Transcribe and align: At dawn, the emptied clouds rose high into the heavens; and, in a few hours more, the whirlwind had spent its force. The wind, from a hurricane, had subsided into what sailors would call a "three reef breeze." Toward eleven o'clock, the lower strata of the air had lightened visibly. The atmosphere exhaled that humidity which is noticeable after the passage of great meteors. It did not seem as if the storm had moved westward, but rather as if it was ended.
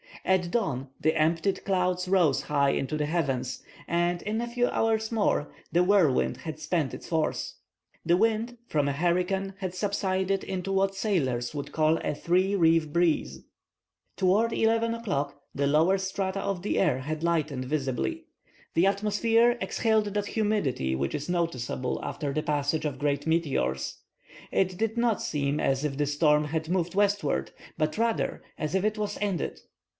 At 0.25 0.51
dawn, 0.51 0.89
the 0.99 1.15
emptied 1.19 1.63
clouds 1.63 2.07
rose 2.07 2.43
high 2.43 2.71
into 2.71 2.95
the 2.97 3.05
heavens; 3.07 3.61
and, 3.87 4.21
in 4.23 4.39
a 4.41 4.47
few 4.47 4.67
hours 4.67 5.11
more, 5.11 5.51
the 5.71 5.83
whirlwind 5.83 6.37
had 6.37 6.59
spent 6.59 6.93
its 6.93 7.07
force. 7.07 7.55
The 8.05 8.17
wind, 8.17 8.57
from 8.67 8.87
a 8.87 8.93
hurricane, 8.93 9.55
had 9.59 9.75
subsided 9.75 10.43
into 10.43 10.71
what 10.71 10.95
sailors 10.95 11.53
would 11.53 11.71
call 11.71 11.97
a 11.97 12.15
"three 12.15 12.55
reef 12.55 12.89
breeze." 12.89 13.43
Toward 14.15 14.53
eleven 14.53 14.93
o'clock, 14.95 15.39
the 15.53 15.67
lower 15.67 15.97
strata 15.99 16.39
of 16.39 16.61
the 16.63 16.79
air 16.79 16.99
had 16.99 17.23
lightened 17.23 17.65
visibly. 17.65 18.25
The 18.75 18.87
atmosphere 18.87 19.57
exhaled 19.61 20.05
that 20.13 20.27
humidity 20.27 20.95
which 20.95 21.13
is 21.15 21.29
noticeable 21.29 21.99
after 22.03 22.33
the 22.33 22.43
passage 22.43 22.85
of 22.85 22.99
great 22.99 23.27
meteors. 23.27 23.99
It 24.51 24.77
did 24.77 24.97
not 24.97 25.21
seem 25.21 25.59
as 25.59 25.83
if 25.85 25.97
the 25.97 26.07
storm 26.07 26.45
had 26.45 26.69
moved 26.69 26.95
westward, 26.95 27.51
but 27.77 27.97
rather 27.99 28.41
as 28.57 28.73
if 28.73 28.83
it 28.83 28.97
was 28.97 29.17
ended. 29.21 29.61